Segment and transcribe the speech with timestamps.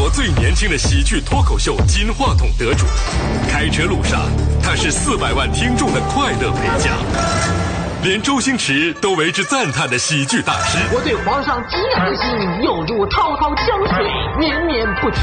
[0.00, 2.86] 国最年轻的喜剧脱口秀金话筒得主。
[3.50, 4.18] 开车路上，
[4.62, 6.96] 他是四百万听众的快乐陪嫁。
[8.02, 10.78] 连周星驰都为之赞叹的喜剧大师。
[10.90, 12.24] 我对皇上敬仰的心，
[12.64, 14.06] 犹如滔滔江水，
[14.38, 15.20] 绵绵不绝。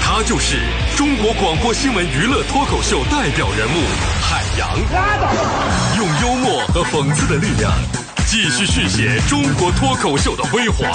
[0.00, 0.58] 他就是
[0.96, 3.82] 中国广播新闻娱乐脱口秀代表人物
[4.22, 4.78] 海洋。
[5.98, 7.72] 用幽默和讽刺的力量，
[8.28, 10.88] 继续续写中国脱口秀的辉煌。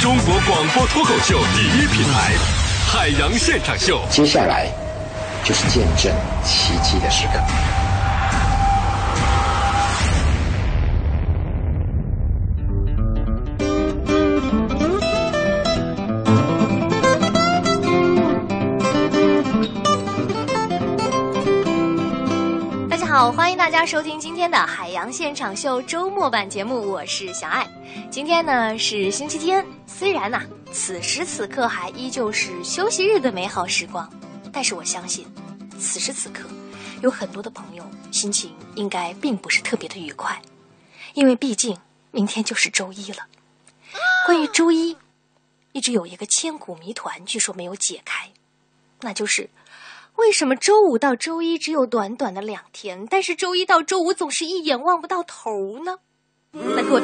[0.00, 2.32] 中国广播脱口秀第一品牌，
[2.86, 4.00] 海洋现场秀。
[4.08, 4.66] 接下来
[5.44, 6.12] 就是见证
[6.42, 7.32] 奇迹的时刻。
[22.88, 27.66] 大家好，欢迎大家收听今天的海洋现场秀周末版节目，我是小爱。
[28.10, 30.40] 今天呢是星期天，虽然呐、
[30.74, 34.12] 此时此刻还依旧是休息日的美好时光，
[34.52, 35.24] 但是我相信，
[35.78, 36.48] 此时此刻
[37.00, 40.42] 有很多的朋友心情应该并不是特别的愉快，
[41.14, 41.78] 因为毕竟
[42.10, 43.18] 明天就是周一了。
[44.26, 44.96] 关于周一，
[45.70, 48.32] 一直有一个千古谜团，据说没有解开，
[49.00, 49.48] 那就是
[50.16, 55.98] 为什么周五到周一只有短短的两天，但是周一到周五总是一眼望不到头呢？
[56.50, 57.02] 那各位，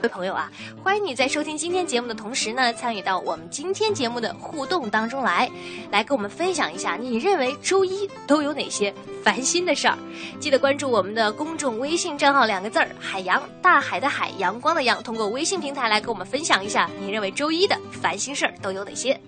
[0.00, 0.48] 各位朋友啊，
[0.80, 5.50] 欢迎你在收听今天节目的同时呢，参与到我们今天节目的互动当中来，
[5.90, 9.98] 来跟我们分享一下你认为周一都有哪些烦心的事儿。
[10.38, 15.02] 记得关注我们的公众微信账号两个字儿“海洋”，大海的海，阳光的阳。
[15.02, 19.20] 通过微信平台来跟我们分享一下你认为周一的烦心事儿都有哪些。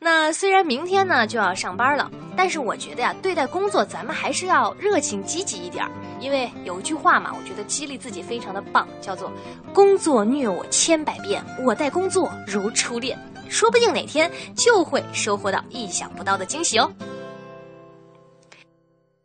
[0.00, 5.90] 那虽然明天呢就要上班了，但是我觉得呀，对待工作咱们还是要热情积极一点儿。
[6.20, 9.32] 因为有一句话嘛，我觉得激励自己非常的棒，叫做
[9.74, 13.18] “工作虐我千百遍，我待工作如初恋”。
[13.48, 16.92] 说不定哪天就会收获到意想不到的惊喜哦。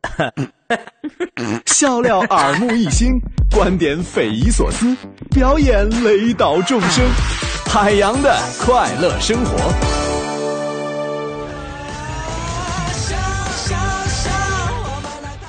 [1.67, 3.09] 笑料耳目一新，
[3.53, 4.95] 观点匪夷所思，
[5.31, 7.05] 表演雷倒众生，
[7.67, 8.35] 海洋的
[8.65, 10.02] 快乐生活。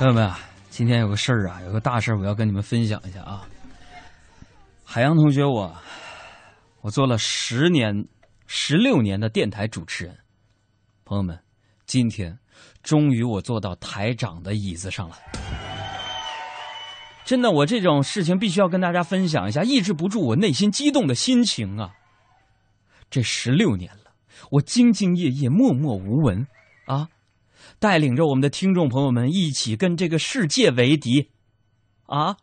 [0.05, 0.39] 朋友们啊，
[0.69, 3.43] 今天有个事儿啊，有个大事儿，我要跟你们分享一下啊。
[4.83, 5.75] 海洋同学我，
[6.81, 8.05] 我做了十年、
[8.45, 10.15] 十六年的电台主持人。
[11.05, 11.39] 朋友们，
[11.87, 12.37] 今天
[12.83, 15.17] 终于我坐到台长的椅子上了。
[17.25, 21.95] 真的，我这种事情必须要跟大家分享一下，抑制不住我内心激动的心情啊。
[23.09, 24.11] 这十六年了，
[24.51, 26.45] 我兢兢业业、默默无闻
[26.85, 27.09] 啊。
[27.79, 31.31] 带领着我们的听众朋友们一起跟这个世界为敌，
[32.05, 32.37] 啊，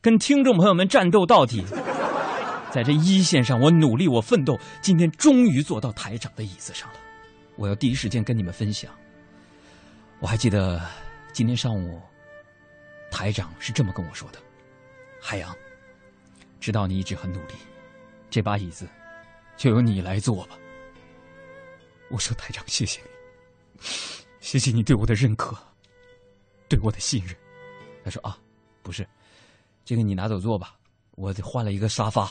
[0.00, 1.64] 跟听众朋友们战斗到底。
[2.72, 6.98] 在这一线上，我努力，我奋斗，今天终于坐到台长的椅子上了。
[7.56, 8.90] 我要第一时间跟你们分享。
[10.20, 10.80] 我还记得
[11.34, 12.00] 今天上午，
[13.10, 14.38] 台长是这么跟我说的
[15.20, 15.54] ：“海洋，
[16.60, 17.52] 知道你一直很努力，
[18.30, 18.88] 这把椅子
[19.54, 20.56] 就由你来坐吧。”
[22.08, 23.82] 我说：“台长，谢谢你。”
[24.52, 25.56] 谢谢你对我的认可，
[26.68, 27.34] 对我的信任。
[28.04, 28.38] 他说啊，
[28.82, 29.08] 不是，
[29.82, 30.76] 这个你拿走坐吧，
[31.12, 32.30] 我换了一个沙发。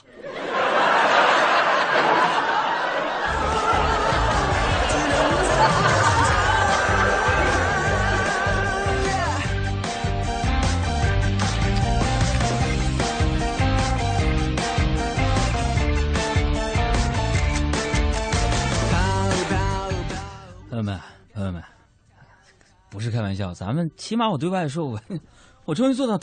[22.91, 24.99] 不是开玩笑，咱们起码我对外说，我
[25.63, 26.17] 我终于坐到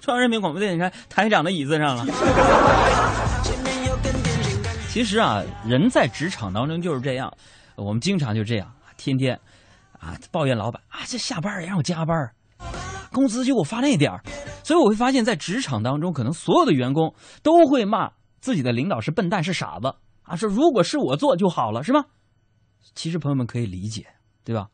[0.00, 2.04] 中央人民广播电台台长的椅子上了。
[4.90, 7.32] 其实啊，人在职场当中就是这样，
[7.74, 9.34] 我们经常就这样，天天
[9.98, 12.30] 啊抱怨老板啊，这下班也让我加班，
[13.10, 14.22] 工资就给我发那点儿。
[14.62, 18.10] 所以我会发现，在职场当中，可能所有的员工都会骂
[18.42, 22.04] 自己的领导是笨蛋是傻子啊，说如果是我做就好了，是吗？
[22.94, 24.06] 其实朋友们可以理解，
[24.44, 24.66] 对吧？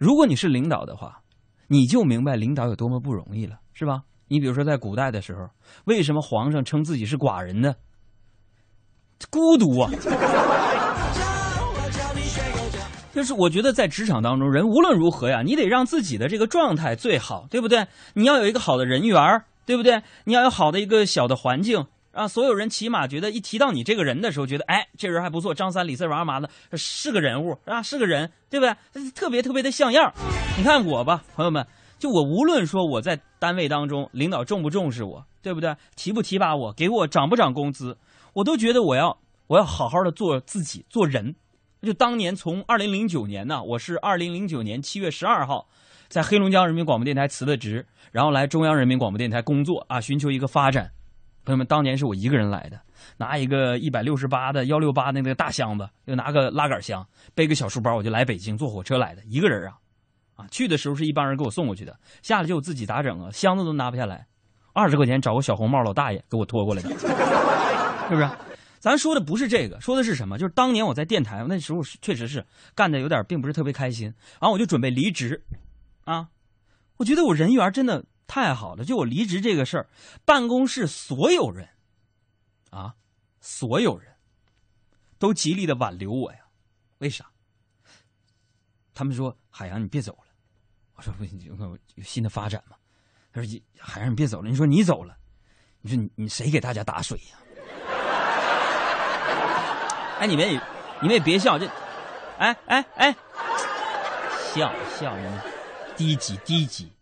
[0.00, 1.20] 如果你是领导的话，
[1.68, 4.00] 你就明白领导有多么不容易了，是吧？
[4.28, 5.46] 你比如说在古代的时候，
[5.84, 7.74] 为什么皇上称自己是寡人呢？
[9.30, 9.90] 孤独啊！
[13.12, 17.86] 就是我觉得在职场当中，人无论如何呀，你得让自己的这个状态最好，对不对？
[18.14, 20.02] 你要有一个好的人缘，对不对？
[20.24, 21.84] 你要有好的一个小的环境。
[22.12, 29.10] 让所有人起码觉得一提到你这个人的时候，觉得哎，这人还不错，张三李四王二麻子是个人物啊，是个人，对不对？
[29.12, 30.12] 特别特别的像样。
[30.58, 31.64] 你看我吧，朋友们，
[31.98, 35.74] 就我无论说我在单位当中，领导重不重视我，对不对？
[35.94, 37.96] 提不提拔我，给我涨不涨工资，
[38.34, 39.16] 我都觉得我要
[39.46, 41.36] 我要好好的做自己，做人。
[41.82, 45.66] 就当年从二零零九年呢，我是二零零九年七月十二号，
[46.08, 50.90] 在黑龙江人民广播电台辞的职，然后来中央人民广播电台工作啊，寻求一个发展。
[51.44, 52.80] 朋友们，当年是我一个人来的，
[53.16, 59.74] 拿一个一百六十八的幺六八的那个大箱子，又拿个拉杆箱，背个小书包，我就来北京坐火车来的，一个人啊，
[60.36, 63.30] 啊，去的时候是一帮人给我送过去的，下来就我自己咋整啊？
[63.32, 64.26] 箱子都拿不下来，
[64.72, 66.88] 二十块钱找个小红帽老大爷给我拖过来的，
[68.08, 68.28] 是不是？
[68.78, 70.38] 咱说的不是这个，说的是什么？
[70.38, 72.42] 就是当年我在电台那时候确实是
[72.74, 74.06] 干的有点，并不是特别开心。
[74.40, 75.42] 然后我就准备离职，
[76.04, 76.28] 啊，
[76.96, 78.84] 我觉得我人缘真的太好了。
[78.84, 79.88] 就我离职这个事儿，
[80.24, 81.68] 办公室所有人，
[82.70, 82.94] 啊，
[83.40, 84.14] 所有人
[85.18, 86.38] 都极力的挽留我呀。
[86.98, 87.28] 为啥？
[88.94, 90.28] 他们说海洋你别走了。
[90.94, 91.56] 我说不行，有
[91.96, 92.76] 有新的发展嘛。
[93.32, 94.48] 他说海洋你别走了。
[94.48, 95.16] 你说你走了，
[95.80, 97.36] 你说你你谁给大家打水呀？
[100.20, 100.62] 哎，你们也，
[101.02, 101.66] 你们也别笑，这，
[102.38, 103.16] 哎哎哎，
[104.54, 105.40] 笑笑你们，
[105.96, 106.92] 低级低级，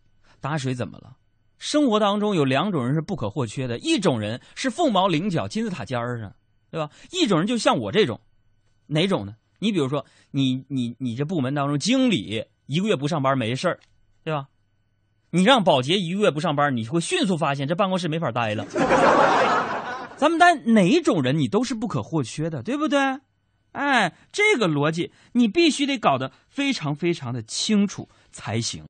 [0.40, 1.16] 打水怎么了？
[1.58, 6.32] 生活当中有两种人是不可或缺的，一种人是凤毛麟角金字塔尖儿上，
[6.70, 6.90] 对吧？
[7.10, 8.20] 一种人就像我这种，
[8.86, 9.34] 哪种呢？
[9.58, 13.80] 你比如说，你你你这部门当中经理一个月不上班没事儿，
[14.22, 14.46] 对吧？
[15.30, 18.64] 你让保洁一个月不上班，你会迅速发现这办公室没法待了。
[20.16, 22.98] 咱们单哪一种人你都是不可或缺的，对不对？
[23.72, 28.84] 哎，这个逻辑你必须得搞得非常非常的清楚才行。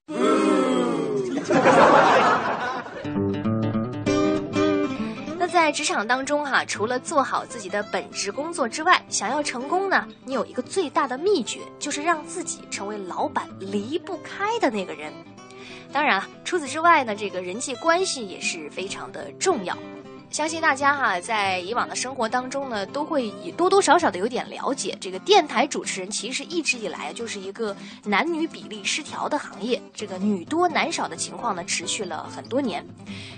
[5.68, 15.12] 在职场当中哈，除了做好自己的本职工作之外，想要成功呢，你有一个最大的秘诀，就是让自己成为老板离不开的那个人。
[15.92, 19.76] 当然了，除此之外呢，这个人际关系也是非常的重要。
[20.30, 24.96] 相信大家哈，在以往的生活当中呢，都会以多多少少的有点了解。
[25.00, 32.84] 这个电台主持人其实一直以来就是一个男女比例失调的行业，这个女多男少的情况呢，持续了很多年。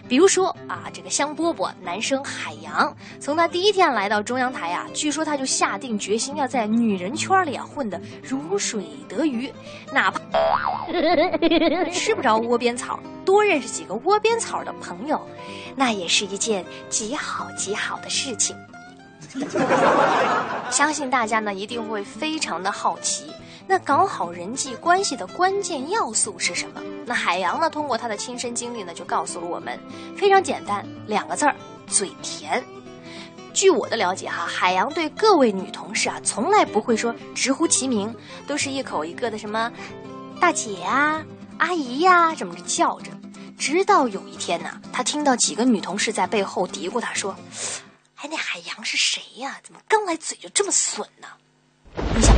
[0.08, 9.50] 比如说啊，这个香饽饽男生海洋，从他第一天来到中央台啊，据说他就下定决心要在女人圈里啊混得如水得鱼，
[9.92, 10.20] 哪怕
[11.92, 15.20] 吃不着窝边草，多认识几个窝边草的朋友，
[15.76, 16.64] 那也是一件。
[16.88, 18.56] 极好极好的事情，
[20.70, 23.32] 相信大家呢一定会非常的好奇，
[23.66, 26.80] 那搞好人际关系的关键要素是什么？
[27.06, 29.78] 那海洋呢通过他的亲身经历呢就告诉了我们，
[30.16, 31.54] 非常简单，两个字儿，
[31.86, 32.62] 嘴甜。
[33.52, 38.14] 据我的了解哈，海洋对各位女同事啊从来不会说直呼其名，
[38.46, 39.72] 都是一口一个的什么
[40.40, 41.20] 大姐呀、
[41.58, 43.10] 阿姨呀这么着叫着。
[43.60, 47.36] 直到有一天呢，他听到几个女同事在背后嘀咕他说
[48.16, 49.58] ：“哎，那海洋是谁呀？
[49.62, 51.28] 怎么刚来嘴就这么损呢？”
[52.16, 52.34] 你想，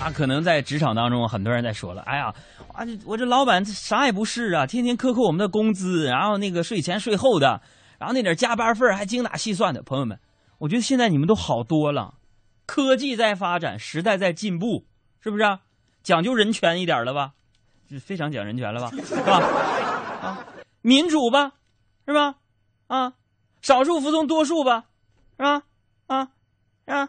[0.00, 2.32] 啊，可能在职场当中，很多人在说了：“哎呀，
[2.72, 7.60] 啊，我这老板啥也不是啊，天天克扣我们的工资，然后那个税前税后的，
[7.98, 10.18] 然后那点加班费还精打细算的。”朋友们，
[10.60, 12.14] 我觉得现在你们都好多了，
[12.64, 14.86] 科技在发展，时代在进步，
[15.20, 15.44] 是不是？
[16.02, 17.32] 讲究人权一点了吧，
[17.88, 19.36] 就非常讲人权了吧，是吧？
[20.22, 20.46] 啊，
[20.80, 21.52] 民主吧，
[22.06, 22.36] 是吧？
[22.86, 23.12] 啊，
[23.60, 24.86] 少数服从多数吧，
[25.36, 25.62] 是吧？
[26.06, 26.28] 啊，
[26.86, 27.08] 啊，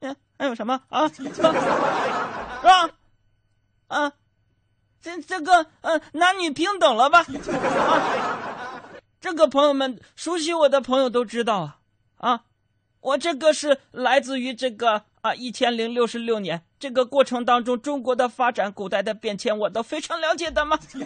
[0.00, 1.08] 嗯，还有什么啊？
[1.08, 2.90] 是吧？
[3.88, 4.12] 啊，
[5.00, 7.20] 这这个呃，男女平等了吧？
[7.20, 8.82] 啊，
[9.20, 11.78] 这个朋友们熟悉我的朋友都知道啊，
[12.16, 12.44] 啊，
[13.00, 15.04] 我这个是来自于这个。
[15.24, 20.78] 啊，一千零六十六年这个过程当中，中国的发展、古代的变迁，我都非常了解的嘛。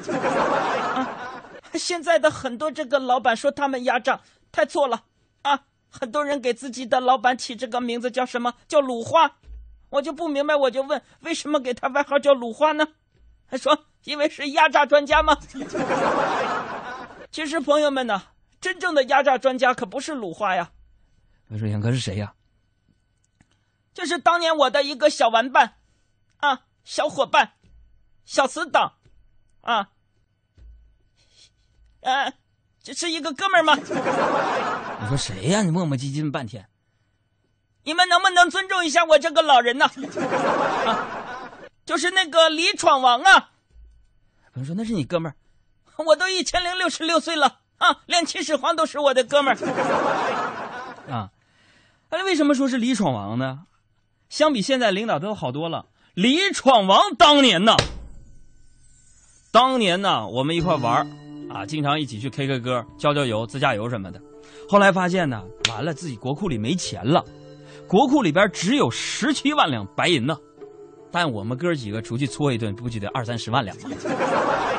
[0.92, 1.38] 啊，
[1.74, 4.20] 现在的很多这个老板说他们压榨，
[4.50, 5.04] 太错了
[5.42, 5.60] 啊！
[5.88, 9.36] 很多人给自己的老板起这个名字叫什么叫鲁花，
[9.90, 12.88] 我就不明白，我就问，为什么给他外号叫鲁花呢？
[13.46, 15.38] 还说因为是压榨专家吗？
[17.30, 18.20] 其实朋友们呢，
[18.60, 20.72] 真正的压榨专家可不是鲁花呀。
[21.50, 22.34] 我说杨哥是谁呀？
[23.98, 25.74] 就是当年我的一个小玩伴，
[26.36, 27.54] 啊，小伙伴，
[28.24, 28.92] 小死党，
[29.60, 29.88] 啊，
[32.02, 32.32] 呃，
[32.80, 33.74] 这是一个哥们儿吗？
[33.74, 35.62] 你说谁呀？
[35.62, 36.68] 你磨磨唧唧半天，
[37.82, 39.86] 你们能不能尊重一下我这个老人呢？
[40.86, 41.50] 啊，
[41.84, 43.50] 就是那个李闯王啊。
[44.54, 45.34] 朋友说那是你哥们儿，
[46.04, 51.32] 我都一千零六十六岁了啊，连秦始皇都是我的哥们儿啊。
[52.10, 53.64] 那为什么说是李闯王呢？
[54.28, 55.86] 相比现在领导都好多了。
[56.14, 57.76] 李闯王当年呢，
[59.50, 61.08] 当年呢，我们一块玩
[61.48, 64.20] 啊，经常一起去 K K 歌、浇浇油、自驾游什么的。
[64.68, 67.24] 后来发现呢，完了自己国库里没钱了，
[67.86, 70.36] 国库里边只有十七万两白银呢。
[71.10, 73.88] 但我们哥几个出去搓一顿，不就得二三十万两吗？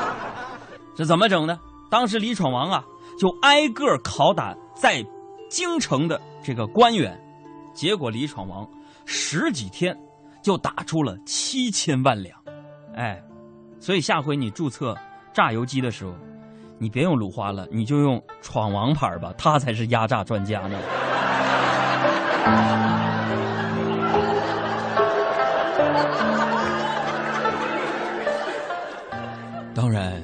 [0.96, 1.58] 这怎么整呢？
[1.90, 2.86] 当时李闯王啊，
[3.18, 5.04] 就挨个拷打在
[5.50, 7.20] 京城的这个官员，
[7.74, 8.70] 结果李闯王
[9.06, 9.98] 十几天
[10.42, 12.38] 就打出了七千万两，
[12.96, 13.22] 哎，
[13.80, 14.96] 所以下回你注册
[15.34, 16.14] 榨油机的时候，
[16.78, 20.78] 你别用鲁花了，你就用闯王牌吧，他才是压榨专家呢。
[29.76, 30.22] 当然，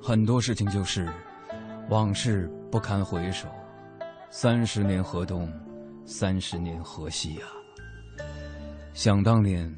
[0.00, 1.08] 很多事情就是
[1.88, 3.48] 往事不堪回首，
[4.30, 5.50] 三十年河东，
[6.04, 7.48] 三十年河西啊。
[8.94, 9.70] 想当年，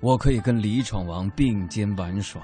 [0.00, 2.42] 我可以跟李闯王并肩玩耍，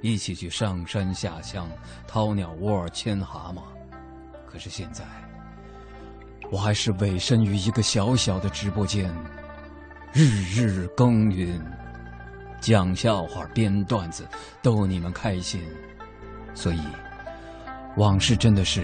[0.00, 1.70] 一起去上山下乡、
[2.08, 3.60] 掏鸟窝、牵蛤蟆。
[4.46, 5.04] 可是现在，
[6.50, 9.14] 我还是委身于一个小小的直播间，
[10.14, 11.62] 日日耕耘。
[12.58, 14.26] 讲笑话、编段子，
[14.62, 15.60] 逗你们开心，
[16.54, 16.80] 所以
[17.96, 18.82] 往事真的是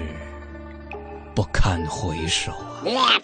[1.35, 3.15] 不堪回首啊！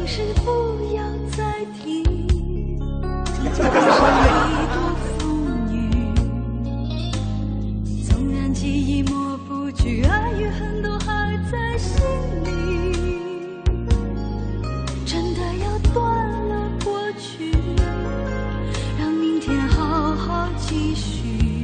[0.00, 0.50] 往事不
[0.94, 1.02] 要
[1.36, 1.44] 再
[1.76, 3.68] 提，就像
[4.50, 4.80] 一朵
[5.18, 5.20] 风
[5.70, 5.76] 雨。
[8.08, 12.02] 纵然记忆抹不去，爱与恨都还在心
[12.44, 12.48] 里。
[15.04, 16.02] 真的要断
[16.48, 17.52] 了过去，
[18.98, 21.62] 让明天好好继续。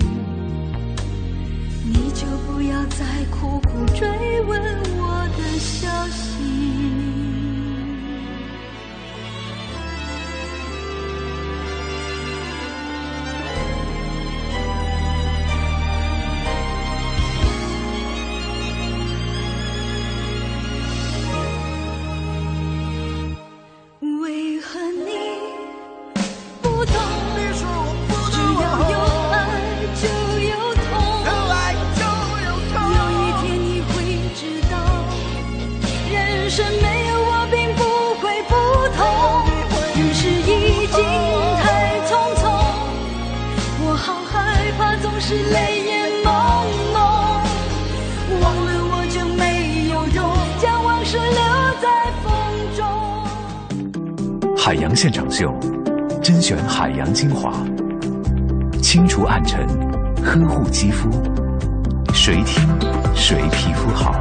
[1.86, 3.58] 你就不要再哭
[54.66, 55.56] 海洋现场秀，
[56.20, 57.52] 甄选海洋精华，
[58.82, 59.64] 清除暗沉，
[60.24, 61.08] 呵护肌肤，
[62.12, 62.66] 谁听
[63.14, 64.20] 谁皮肤好。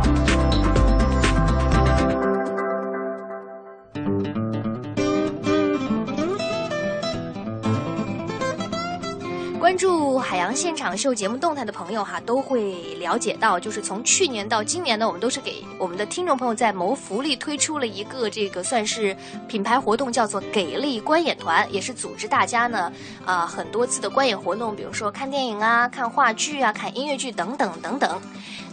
[10.53, 19.15] 现场秀节目动态的朋友哈，都会了解到，就是从去年到今年呢，我们都是给我们的听众朋友在谋福利，推出了一个这个算是
[19.47, 22.91] 品牌活动，叫做“给力观演团”，也是组织大家呢
[23.25, 28.21] 啊、很多次的观演活动，比如说看电影啊、看话剧啊、看音乐剧等等等等。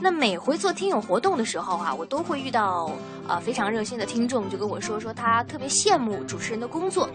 [0.00, 2.90] 那每回做听友活动的时候哈、我都会遇到
[3.28, 7.08] 呃非常热心的听众，就跟我说说他特别羡慕主持人的工作。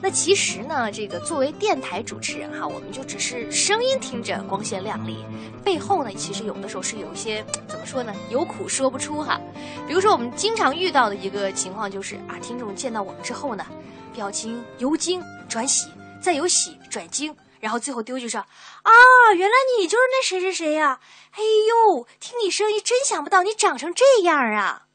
[0.00, 5.24] 那其实呢，这个作为电台主持人哈，我们就只是声音听着光鲜亮丽，
[5.64, 9.40] 背后呢，其实有的时候是有一些 怎么说呢，有苦说不出哈。
[9.86, 13.64] 比如说我们经常遇到的一个情况就是啊，听众见到我们之后呢，
[14.12, 15.88] 表情由惊转喜，
[16.20, 18.90] 再由喜转惊，然后最后丢句说啊，
[19.34, 21.00] 原来你就是那谁谁谁呀、
[21.32, 24.87] 哎呦，听你声音真想不到你长成这样啊！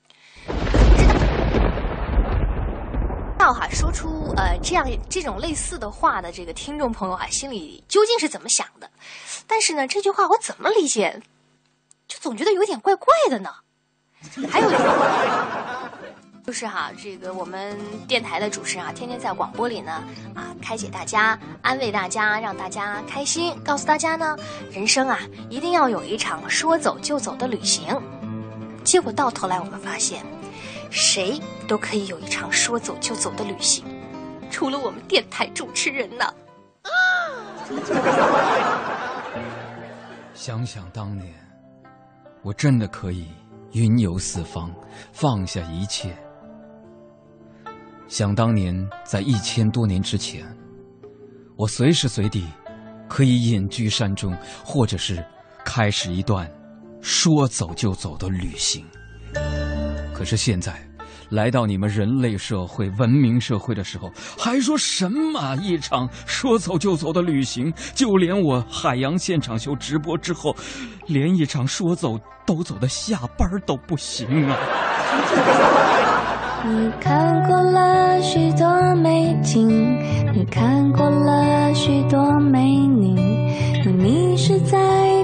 [3.44, 8.90] 道哈，说出呃这样这种类似的话的这个听众朋友啊，心里究竟是怎么想的？
[9.46, 11.22] 但是呢，这句话我怎么理解，
[12.08, 13.50] 就总觉得有点怪怪的呢。
[14.50, 15.92] 还有一个
[16.48, 19.92] 就是哈，这个我们电台的主持人啊，天天在广播里呢
[20.34, 24.38] 啊，开解大家，安慰大家，让大家开心，告诉大家呢，
[24.72, 25.20] 人生啊
[25.50, 28.02] 一定要有一场说走就走的旅行。
[28.86, 30.26] 结果到头来我们发现，
[30.94, 33.84] 谁都可以有一场说走就走的旅行，
[34.52, 36.24] 除了我们电台主持人呢。
[40.36, 41.34] 想想当年，
[42.44, 43.28] 我真的可以
[43.72, 44.72] 云游四方，
[45.12, 46.16] 放下一切。
[48.08, 50.46] 想当年，在一千多年之前，
[51.56, 52.48] 我随时随地
[53.10, 55.26] 可以隐居山中，或者是
[55.66, 56.48] 开始一段
[57.02, 58.86] 说走就走的旅行。
[60.14, 60.74] 可是现在，
[61.30, 67.74] 来到你们人类社会、文明社会的时候，还说什么一场说走就走的旅行？
[67.94, 70.56] 就连我海洋现场秀直播之后，
[71.08, 74.58] 连一场说走都走的下班都不行啊！
[76.66, 79.68] 你看过了许多美景，
[80.34, 83.10] 你看过了许多美女，
[83.84, 84.78] 你迷失在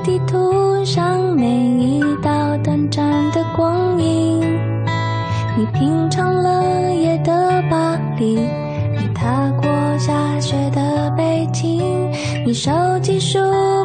[0.03, 3.28] 地图上每一道短暂。
[5.79, 12.11] 品尝了夜的巴黎，你踏过下雪的北京，
[12.45, 12.69] 你收
[13.01, 13.39] 集书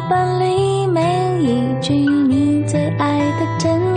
[0.09, 1.01] 本里每
[1.41, 3.94] 一句你最爱的真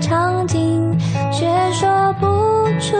[0.00, 0.96] 场景，
[1.32, 2.26] 却说不
[2.80, 2.96] 出